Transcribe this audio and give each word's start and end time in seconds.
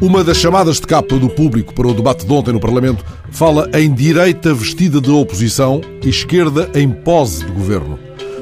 Uma 0.00 0.22
das 0.22 0.36
chamadas 0.36 0.76
de 0.76 0.86
capa 0.86 1.16
do 1.16 1.28
público 1.28 1.74
para 1.74 1.88
o 1.88 1.92
debate 1.92 2.24
de 2.24 2.32
ontem 2.32 2.52
no 2.52 2.60
Parlamento 2.60 3.04
fala 3.30 3.68
em 3.74 3.92
direita 3.92 4.54
vestida 4.54 5.00
de 5.00 5.10
oposição 5.10 5.80
e 6.04 6.08
esquerda 6.08 6.70
em 6.74 6.88
pose 6.88 7.44
de 7.44 7.50
governo. 7.50 7.98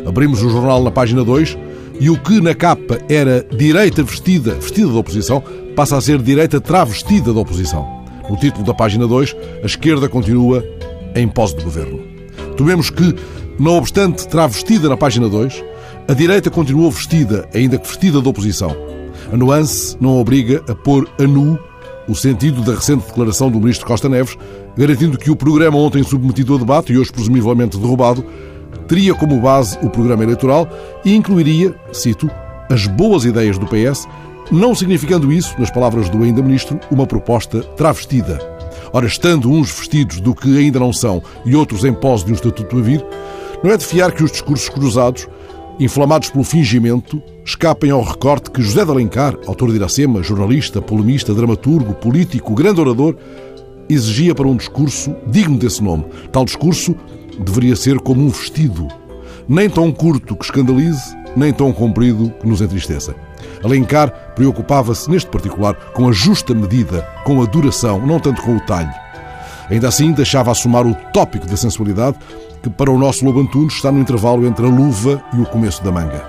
Abrimos 0.06 0.42
o 0.42 0.50
jornal 0.50 0.84
na 0.84 0.90
página 0.90 1.24
2 1.24 1.56
e 1.98 2.10
o 2.10 2.18
que 2.18 2.40
na 2.40 2.54
capa 2.54 2.98
era 3.08 3.46
direita 3.56 4.02
vestida, 4.02 4.54
vestida 4.54 4.88
de 4.88 4.96
oposição, 4.96 5.42
passa 5.74 5.96
a 5.96 6.00
ser 6.00 6.20
direita 6.20 6.60
travestida 6.60 7.32
de 7.32 7.38
oposição. 7.38 8.04
No 8.28 8.36
título 8.36 8.64
da 8.64 8.74
página 8.74 9.06
2, 9.06 9.34
a 9.62 9.66
esquerda 9.66 10.08
continua 10.08 10.62
em 11.14 11.26
pose 11.26 11.56
de 11.56 11.64
governo. 11.64 12.00
Tomemos 12.56 12.90
que, 12.90 13.14
não 13.58 13.76
obstante 13.76 14.26
travestida 14.28 14.88
na 14.88 14.96
página 14.96 15.28
2, 15.28 15.64
a 16.08 16.12
direita 16.12 16.50
continuou 16.50 16.90
vestida, 16.90 17.48
ainda 17.54 17.78
que 17.78 17.86
vestida 17.86 18.20
de 18.20 18.28
oposição. 18.28 18.76
A 19.32 19.36
nuance 19.36 19.96
não 20.00 20.18
obriga 20.18 20.62
a 20.68 20.74
pôr 20.74 21.08
a 21.18 21.22
nu 21.22 21.58
o 22.06 22.14
sentido 22.14 22.62
da 22.62 22.74
recente 22.74 23.06
declaração 23.06 23.50
do 23.50 23.58
ministro 23.58 23.86
Costa 23.86 24.08
Neves, 24.08 24.36
garantindo 24.76 25.16
que 25.16 25.30
o 25.30 25.36
programa 25.36 25.78
ontem 25.78 26.02
submetido 26.02 26.52
ao 26.52 26.58
debate 26.58 26.92
e 26.92 26.98
hoje 26.98 27.12
presumivelmente 27.12 27.78
derrubado 27.78 28.24
teria 28.86 29.14
como 29.14 29.40
base 29.40 29.78
o 29.82 29.88
programa 29.88 30.22
eleitoral 30.22 30.68
e 31.04 31.14
incluiria, 31.14 31.74
cito, 31.92 32.30
as 32.70 32.86
boas 32.86 33.24
ideias 33.24 33.58
do 33.58 33.66
PS, 33.66 34.06
não 34.50 34.74
significando 34.74 35.32
isso, 35.32 35.54
nas 35.58 35.70
palavras 35.70 36.10
do 36.10 36.22
ainda 36.22 36.42
ministro, 36.42 36.78
uma 36.90 37.06
proposta 37.06 37.60
travestida. 37.60 38.38
Ora, 38.92 39.06
estando 39.06 39.50
uns 39.50 39.72
vestidos 39.72 40.20
do 40.20 40.34
que 40.34 40.58
ainda 40.58 40.78
não 40.78 40.92
são 40.92 41.22
e 41.44 41.56
outros 41.56 41.84
em 41.84 41.92
pose 41.92 42.24
de 42.24 42.32
um 42.32 42.34
estatuto 42.34 42.78
a 42.78 42.80
vir, 42.80 43.04
não 43.64 43.72
é 43.72 43.76
de 43.78 43.86
fiar 43.86 44.12
que 44.12 44.22
os 44.22 44.30
discursos 44.30 44.68
cruzados 44.68 45.26
inflamados 45.80 46.30
pelo 46.30 46.44
fingimento, 46.44 47.20
escapem 47.44 47.90
ao 47.90 48.02
recorte 48.02 48.50
que 48.50 48.62
José 48.62 48.84
de 48.84 48.90
Alencar, 48.90 49.36
autor 49.46 49.70
de 49.70 49.76
Iracema, 49.76 50.22
jornalista, 50.22 50.80
polemista, 50.80 51.34
dramaturgo, 51.34 51.94
político, 51.94 52.54
grande 52.54 52.80
orador, 52.80 53.16
exigia 53.88 54.34
para 54.34 54.46
um 54.46 54.54
discurso 54.54 55.16
digno 55.26 55.58
desse 55.58 55.82
nome. 55.82 56.04
Tal 56.30 56.44
discurso 56.44 56.94
deveria 57.40 57.74
ser 57.74 57.98
como 58.00 58.22
um 58.22 58.28
vestido, 58.28 58.86
nem 59.48 59.68
tão 59.68 59.90
curto 59.90 60.36
que 60.36 60.44
escandalize, 60.44 61.16
nem 61.34 61.52
tão 61.52 61.72
comprido 61.72 62.32
que 62.40 62.46
nos 62.46 62.60
entristeça. 62.60 63.14
Alencar 63.64 64.34
preocupava-se, 64.36 65.10
neste 65.10 65.28
particular, 65.30 65.74
com 65.92 66.08
a 66.08 66.12
justa 66.12 66.54
medida, 66.54 67.02
com 67.24 67.42
a 67.42 67.46
duração, 67.46 68.06
não 68.06 68.20
tanto 68.20 68.42
com 68.42 68.56
o 68.56 68.60
talho. 68.60 68.92
Ainda 69.70 69.88
assim, 69.88 70.12
deixava 70.12 70.50
assumar 70.50 70.86
o 70.86 70.94
tópico 71.12 71.46
da 71.46 71.56
sensualidade, 71.56 72.18
que 72.64 72.70
para 72.70 72.90
o 72.90 72.98
nosso 72.98 73.26
Lobo 73.26 73.40
Antunes 73.40 73.74
está 73.74 73.92
no 73.92 74.00
intervalo 74.00 74.46
entre 74.46 74.64
a 74.64 74.70
luva 74.70 75.22
e 75.34 75.38
o 75.38 75.44
começo 75.44 75.84
da 75.84 75.92
manga. 75.92 76.24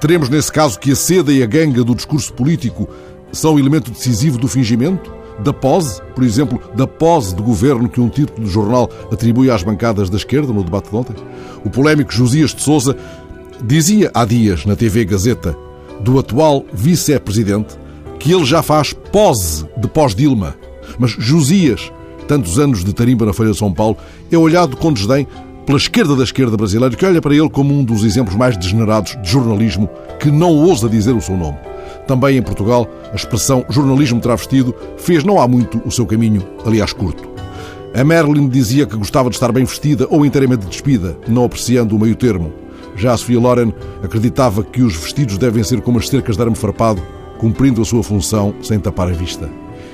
Teremos 0.00 0.28
nesse 0.28 0.52
caso 0.52 0.78
que 0.78 0.92
a 0.92 0.96
seda 0.96 1.32
e 1.32 1.42
a 1.42 1.46
ganga 1.46 1.82
do 1.82 1.96
discurso 1.96 2.32
político 2.32 2.88
são 3.32 3.58
elemento 3.58 3.90
decisivo 3.90 4.38
do 4.38 4.46
fingimento? 4.46 5.12
Da 5.40 5.52
pose, 5.52 6.00
por 6.14 6.22
exemplo, 6.22 6.60
da 6.76 6.86
pose 6.86 7.34
de 7.34 7.42
governo 7.42 7.88
que 7.88 8.00
um 8.00 8.08
título 8.08 8.46
do 8.46 8.48
jornal 8.48 8.88
atribui 9.10 9.50
às 9.50 9.64
bancadas 9.64 10.08
da 10.08 10.16
esquerda 10.16 10.52
no 10.52 10.62
debate 10.62 10.90
de 10.90 10.96
ontem? 10.96 11.16
O 11.64 11.70
polémico 11.70 12.12
Josias 12.12 12.54
de 12.54 12.62
Souza 12.62 12.96
dizia 13.60 14.12
há 14.14 14.24
dias 14.24 14.64
na 14.64 14.76
TV 14.76 15.04
Gazeta 15.04 15.56
do 15.98 16.20
atual 16.20 16.64
vice-presidente 16.72 17.76
que 18.20 18.32
ele 18.32 18.44
já 18.44 18.62
faz 18.62 18.92
pose 18.92 19.68
de 19.76 19.88
pós-Dilma. 19.88 20.54
Mas 21.00 21.10
Josias, 21.10 21.92
tantos 22.28 22.60
anos 22.60 22.84
de 22.84 22.92
tarimba 22.92 23.26
na 23.26 23.32
Folha 23.32 23.50
de 23.50 23.58
São 23.58 23.72
Paulo, 23.74 23.96
é 24.30 24.38
olhado 24.38 24.76
com 24.76 24.92
desdém 24.92 25.26
pela 25.66 25.78
esquerda 25.78 26.14
da 26.14 26.24
esquerda 26.24 26.56
brasileira, 26.56 26.94
que 26.94 27.06
olha 27.06 27.22
para 27.22 27.34
ele 27.34 27.48
como 27.48 27.72
um 27.74 27.84
dos 27.84 28.04
exemplos 28.04 28.36
mais 28.36 28.56
degenerados 28.56 29.16
de 29.22 29.30
jornalismo 29.30 29.88
que 30.20 30.30
não 30.30 30.50
ousa 30.50 30.88
dizer 30.88 31.14
o 31.14 31.20
seu 31.20 31.36
nome. 31.36 31.58
Também 32.06 32.36
em 32.36 32.42
Portugal, 32.42 32.86
a 33.12 33.16
expressão 33.16 33.64
jornalismo 33.70 34.20
travestido 34.20 34.74
fez 34.98 35.24
não 35.24 35.40
há 35.40 35.48
muito 35.48 35.80
o 35.84 35.90
seu 35.90 36.06
caminho, 36.06 36.46
aliás 36.66 36.92
curto. 36.92 37.28
A 37.94 38.04
Marilyn 38.04 38.48
dizia 38.48 38.86
que 38.86 38.96
gostava 38.96 39.30
de 39.30 39.36
estar 39.36 39.52
bem 39.52 39.64
vestida 39.64 40.06
ou 40.10 40.26
inteiramente 40.26 40.66
despida, 40.66 41.16
não 41.28 41.44
apreciando 41.44 41.96
o 41.96 41.98
meio 41.98 42.16
termo. 42.16 42.52
Já 42.96 43.12
a 43.12 43.16
Sofia 43.16 43.40
Loren 43.40 43.72
acreditava 44.02 44.62
que 44.62 44.82
os 44.82 44.96
vestidos 44.96 45.38
devem 45.38 45.64
ser 45.64 45.80
como 45.80 45.98
as 45.98 46.08
cercas 46.08 46.36
de 46.36 46.42
arame 46.42 46.56
farpado, 46.56 47.00
cumprindo 47.38 47.80
a 47.80 47.84
sua 47.84 48.02
função 48.02 48.54
sem 48.62 48.78
tapar 48.78 49.08
a 49.08 49.12
vista. 49.12 49.48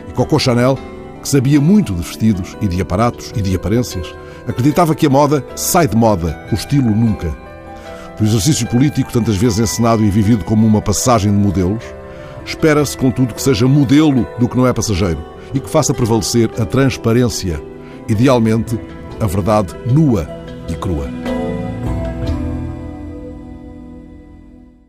E 0.08 0.12
Coco 0.12 0.38
Chanel, 0.38 0.78
que 1.22 1.28
sabia 1.28 1.60
muito 1.60 1.94
de 1.94 2.02
vestidos 2.02 2.56
e 2.60 2.66
de 2.66 2.80
aparatos 2.80 3.32
e 3.36 3.42
de 3.42 3.54
aparências, 3.54 4.14
Acreditava 4.46 4.94
que 4.94 5.06
a 5.06 5.10
moda 5.10 5.44
sai 5.54 5.86
de 5.86 5.96
moda, 5.96 6.38
o 6.50 6.54
estilo 6.54 6.90
nunca. 6.90 7.34
Do 8.18 8.24
exercício 8.24 8.66
político, 8.66 9.12
tantas 9.12 9.36
vezes 9.36 9.58
encenado 9.58 10.04
e 10.04 10.10
vivido 10.10 10.44
como 10.44 10.66
uma 10.66 10.82
passagem 10.82 11.30
de 11.30 11.38
modelos, 11.38 11.84
espera-se, 12.44 12.96
contudo, 12.96 13.34
que 13.34 13.42
seja 13.42 13.66
modelo 13.66 14.26
do 14.38 14.48
que 14.48 14.56
não 14.56 14.66
é 14.66 14.72
passageiro 14.72 15.24
e 15.54 15.60
que 15.60 15.70
faça 15.70 15.94
prevalecer 15.94 16.50
a 16.60 16.64
transparência, 16.64 17.62
idealmente 18.08 18.78
a 19.18 19.26
verdade 19.26 19.74
nua 19.86 20.28
e 20.68 20.74
crua. 20.74 21.39